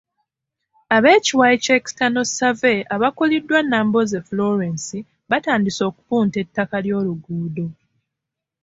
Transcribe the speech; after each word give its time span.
Ab’ekiwayi 0.95 1.55
kya 1.63 1.75
‘External 1.81 2.25
survey’ 2.37 2.77
abakuliddwa 2.95 3.59
Nambooze 3.63 4.19
Florence 4.29 4.97
batandise 5.29 5.81
okupunta 5.89 6.35
ettaka 6.43 6.75
ly’oluguudo. 6.85 7.67